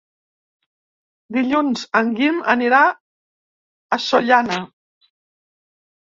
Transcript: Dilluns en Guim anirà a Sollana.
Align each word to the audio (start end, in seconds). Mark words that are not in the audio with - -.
Dilluns 1.37 1.83
en 1.99 2.09
Guim 2.21 2.39
anirà 2.55 2.81
a 2.91 4.01
Sollana. 4.09 4.59